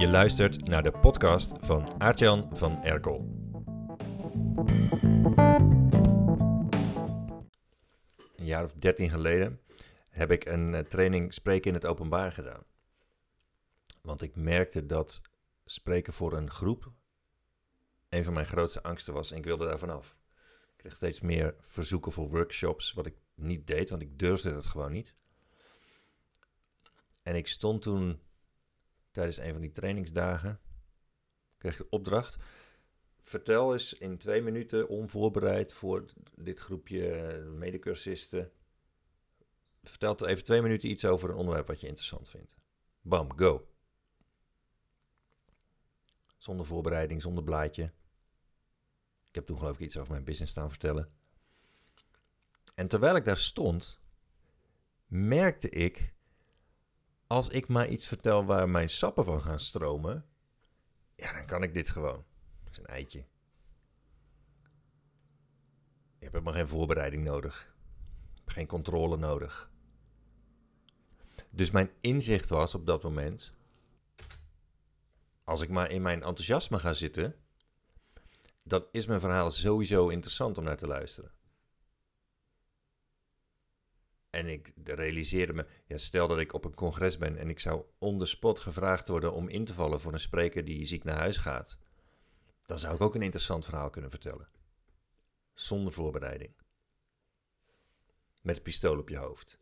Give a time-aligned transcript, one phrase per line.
[0.00, 3.18] Je luistert naar de podcast van Aartjan van Erkel.
[8.36, 9.60] Een jaar of dertien geleden
[10.08, 12.62] heb ik een eh, training spreken in het openbaar gedaan.
[14.02, 15.20] Want ik merkte dat
[15.64, 16.92] spreken voor een groep
[18.08, 20.16] een van mijn grootste angsten was en ik wilde daar vanaf.
[20.70, 24.66] Ik kreeg steeds meer verzoeken voor workshops, wat ik niet deed, want ik durfde het
[24.66, 25.14] gewoon niet.
[27.22, 28.20] En ik stond toen
[29.10, 30.60] tijdens een van die trainingsdagen,
[31.58, 32.36] kreeg de opdracht,
[33.22, 38.52] vertel eens in twee minuten onvoorbereid voor dit groepje medecursisten,
[39.82, 42.56] vertel even twee minuten iets over een onderwerp wat je interessant vindt.
[43.00, 43.68] Bam, go.
[46.36, 47.92] Zonder voorbereiding, zonder blaadje.
[49.28, 51.12] Ik heb toen geloof ik iets over mijn business staan vertellen.
[52.74, 54.00] En terwijl ik daar stond,
[55.06, 56.14] merkte ik,
[57.30, 60.26] als ik maar iets vertel waar mijn sappen van gaan stromen,
[61.14, 62.24] ja, dan kan ik dit gewoon.
[62.64, 63.18] Dat is een eitje.
[66.18, 67.74] Ik heb helemaal geen voorbereiding nodig.
[68.46, 69.70] Geen controle nodig.
[71.50, 73.54] Dus mijn inzicht was op dat moment,
[75.44, 77.36] als ik maar in mijn enthousiasme ga zitten,
[78.62, 81.32] dan is mijn verhaal sowieso interessant om naar te luisteren.
[84.30, 87.84] En ik realiseerde me, ja, stel dat ik op een congres ben en ik zou
[87.98, 91.18] on the spot gevraagd worden om in te vallen voor een spreker die ziek naar
[91.18, 91.78] huis gaat.
[92.64, 94.48] Dan zou ik ook een interessant verhaal kunnen vertellen.
[95.54, 96.54] Zonder voorbereiding.
[98.42, 99.58] Met een pistool op je hoofd.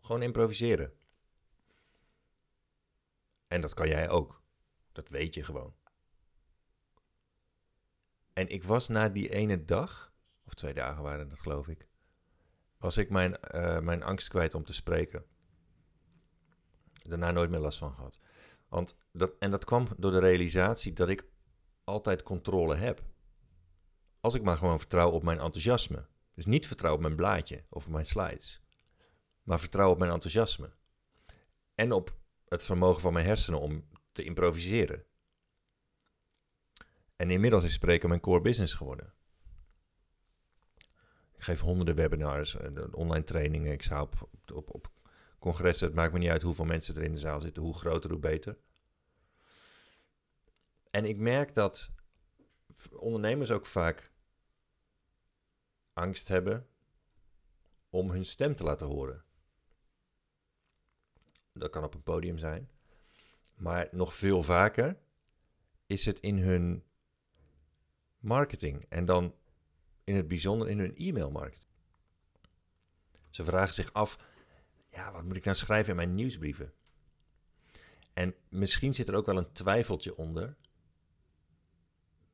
[0.00, 0.92] Gewoon improviseren.
[3.46, 4.42] En dat kan jij ook.
[4.92, 5.74] Dat weet je gewoon.
[8.32, 10.12] En ik was na die ene dag,
[10.44, 11.88] of twee dagen waren dat geloof ik,
[12.78, 15.24] was ik mijn, uh, mijn angst kwijt om te spreken.
[17.02, 18.18] Daarna nooit meer last van gehad.
[18.68, 21.24] Want dat, en dat kwam door de realisatie dat ik
[21.84, 23.02] altijd controle heb.
[24.20, 26.06] Als ik maar gewoon vertrouw op mijn enthousiasme.
[26.34, 28.62] Dus niet vertrouw op mijn blaadje of mijn slides.
[29.42, 30.70] Maar vertrouw op mijn enthousiasme.
[31.74, 32.16] En op
[32.48, 35.04] het vermogen van mijn hersenen om te improviseren.
[37.16, 39.12] En inmiddels is spreken mijn core business geworden.
[41.48, 42.56] Geef honderden webinars,
[42.90, 43.72] online trainingen.
[43.72, 44.90] Ik sta op, op, op
[45.38, 45.86] congressen.
[45.86, 47.62] Het maakt me niet uit hoeveel mensen er in de zaal zitten.
[47.62, 48.58] Hoe groter, hoe beter.
[50.90, 51.90] En ik merk dat
[52.92, 54.12] ondernemers ook vaak
[55.92, 56.66] angst hebben
[57.90, 59.24] om hun stem te laten horen.
[61.52, 62.70] Dat kan op een podium zijn.
[63.54, 64.98] Maar nog veel vaker
[65.86, 66.84] is het in hun
[68.18, 68.84] marketing.
[68.88, 69.34] En dan
[70.08, 71.72] in het bijzonder in hun e-mailmarketing.
[73.30, 74.18] Ze vragen zich af,
[74.90, 76.72] ja, wat moet ik nou schrijven in mijn nieuwsbrieven?
[78.12, 80.56] En misschien zit er ook wel een twijfeltje onder.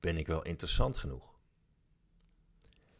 [0.00, 1.38] Ben ik wel interessant genoeg?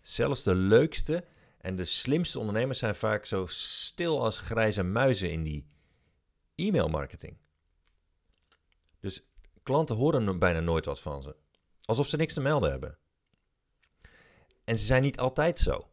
[0.01, 1.25] Zelfs de leukste
[1.59, 5.69] en de slimste ondernemers zijn vaak zo stil als grijze muizen in die
[6.55, 7.37] e-mailmarketing.
[9.01, 9.23] Dus
[9.63, 11.37] klanten horen bijna nooit wat van ze.
[11.85, 12.99] Alsof ze niks te melden hebben.
[14.65, 15.89] En ze zijn niet altijd zo.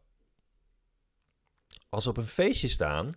[1.88, 3.12] Als ze op een feestje staan,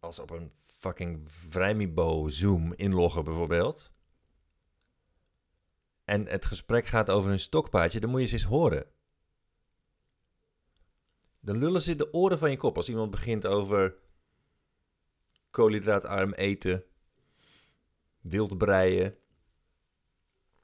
[0.00, 3.90] als op een fucking Vrijmibo Zoom inloggen bijvoorbeeld,
[6.04, 8.86] en het gesprek gaat over een stokpaardje, dan moet je ze eens horen.
[11.40, 13.96] Dan lullen ze de oren van je kop als iemand begint over
[15.50, 16.84] koolhydraatarm eten,
[18.20, 19.16] wildbreien,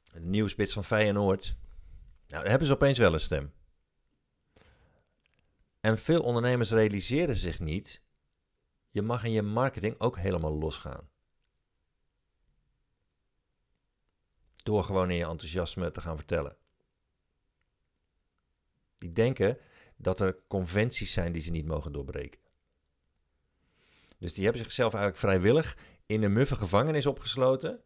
[0.04, 1.56] de nieuwe spits van Feyenoord.
[2.28, 3.52] Nou, hebben ze opeens wel een stem.
[5.80, 8.02] En veel ondernemers realiseren zich niet,
[8.90, 11.08] je mag in je marketing ook helemaal losgaan.
[14.56, 16.56] Door gewoon in je enthousiasme te gaan vertellen.
[18.96, 19.58] Die denken
[19.96, 22.40] dat er conventies zijn die ze niet mogen doorbreken.
[24.18, 25.76] Dus die hebben zichzelf eigenlijk vrijwillig
[26.06, 27.82] in een muffe gevangenis opgesloten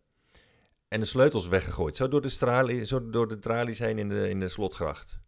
[0.93, 1.97] en de sleutels weggegooid.
[1.97, 5.21] Zo door de, stralie, zo door de tralies heen in de, in de slotgracht.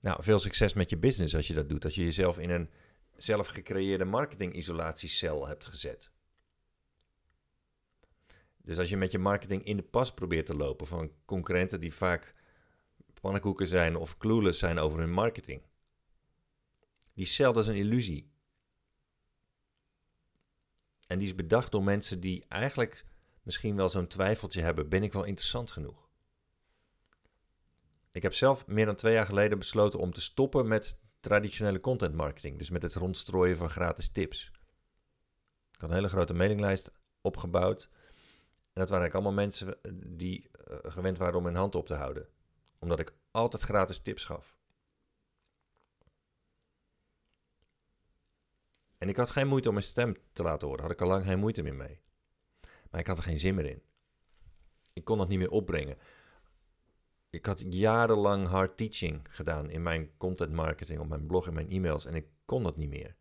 [0.00, 1.84] Nou, veel succes met je business als je dat doet.
[1.84, 2.70] Als je jezelf in een
[3.14, 6.10] zelf gecreëerde marketing-isolatiecel hebt gezet.
[8.56, 11.94] Dus als je met je marketing in de pas probeert te lopen van concurrenten die
[11.94, 12.34] vaak
[13.20, 15.62] pannenkoeken zijn of clueless zijn over hun marketing.
[17.14, 18.31] Die cel is een illusie.
[21.12, 23.04] En die is bedacht door mensen die eigenlijk
[23.42, 26.08] misschien wel zo'n twijfeltje hebben: ben ik wel interessant genoeg?
[28.10, 32.14] Ik heb zelf meer dan twee jaar geleden besloten om te stoppen met traditionele content
[32.14, 34.50] marketing, dus met het rondstrooien van gratis tips.
[35.78, 37.88] had een hele grote mailinglijst opgebouwd.
[38.72, 39.78] En dat waren eigenlijk allemaal mensen
[40.16, 40.50] die
[40.82, 42.28] gewend waren om hun hand op te houden.
[42.78, 44.56] Omdat ik altijd gratis tips gaf.
[49.02, 50.82] En ik had geen moeite om mijn stem te laten horen.
[50.82, 52.00] Had ik al lang geen moeite meer mee.
[52.90, 53.82] Maar ik had er geen zin meer in.
[54.92, 55.98] Ik kon dat niet meer opbrengen.
[57.30, 61.70] Ik had jarenlang hard teaching gedaan in mijn content marketing, op mijn blog en mijn
[61.70, 62.04] e-mails.
[62.04, 63.16] En ik kon dat niet meer.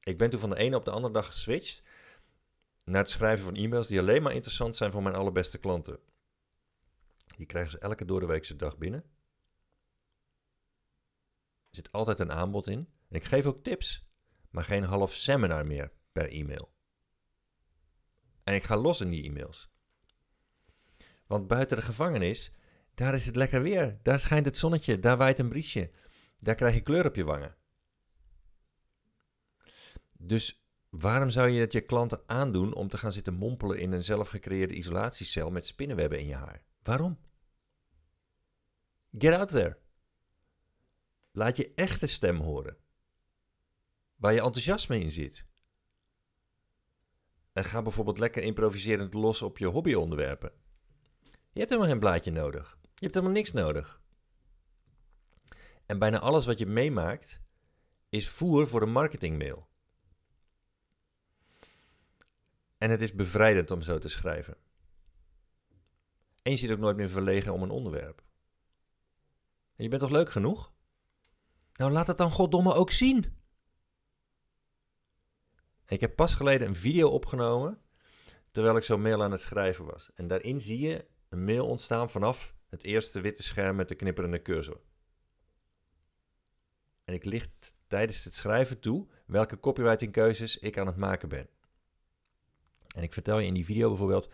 [0.00, 1.82] Ik ben toen van de ene op de andere dag geswitcht
[2.84, 5.98] naar het schrijven van e-mails die alleen maar interessant zijn voor mijn allerbeste klanten.
[7.36, 9.00] Die krijgen ze elke doordeweekse dag binnen.
[11.62, 12.94] Er zit altijd een aanbod in.
[13.08, 14.06] En ik geef ook tips,
[14.50, 16.74] maar geen half seminar meer per e-mail.
[18.42, 19.70] En ik ga los in die e-mails.
[21.26, 22.52] Want buiten de gevangenis,
[22.94, 23.98] daar is het lekker weer.
[24.02, 25.90] Daar schijnt het zonnetje, daar waait een briesje.
[26.38, 27.56] Daar krijg je kleur op je wangen.
[30.18, 34.04] Dus waarom zou je het je klanten aandoen om te gaan zitten mompelen in een
[34.04, 36.62] zelfgecreëerde isolatiecel met spinnenwebben in je haar?
[36.82, 37.18] Waarom?
[39.18, 39.78] Get out there.
[41.32, 42.76] Laat je echte stem horen.
[44.16, 45.46] Waar je enthousiasme in zit.
[47.52, 50.52] En ga bijvoorbeeld lekker improviserend los op je hobbyonderwerpen.
[51.22, 52.78] Je hebt helemaal geen blaadje nodig.
[52.80, 54.00] Je hebt helemaal niks nodig.
[55.86, 57.40] En bijna alles wat je meemaakt
[58.08, 59.68] is voer voor een marketingmail.
[62.78, 64.56] En het is bevrijdend om zo te schrijven.
[66.42, 68.22] En je zit ook nooit meer verlegen om een onderwerp.
[69.76, 70.72] En je bent toch leuk genoeg?
[71.72, 73.36] Nou, laat het dan goddomme ook zien.
[75.86, 77.78] Ik heb pas geleden een video opgenomen
[78.50, 80.10] terwijl ik zo'n mail aan het schrijven was.
[80.14, 84.42] En daarin zie je een mail ontstaan vanaf het eerste witte scherm met de knipperende
[84.42, 84.80] cursor.
[87.04, 91.48] En ik licht tijdens het schrijven toe welke copywriting keuzes ik aan het maken ben.
[92.94, 94.30] En ik vertel je in die video bijvoorbeeld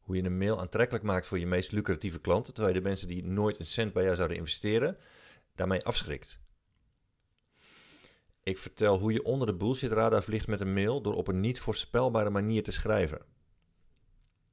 [0.00, 3.08] hoe je een mail aantrekkelijk maakt voor je meest lucratieve klanten, terwijl je de mensen
[3.08, 4.96] die nooit een cent bij jou zouden investeren,
[5.54, 6.38] daarmee afschrikt.
[8.44, 11.40] Ik vertel hoe je onder de bullshit radar vliegt met een mail door op een
[11.40, 13.20] niet voorspelbare manier te schrijven.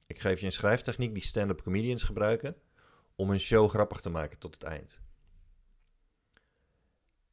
[0.06, 2.56] Ik geef je een schrijftechniek die stand-up comedians gebruiken
[3.14, 5.00] om een show grappig te maken tot het eind.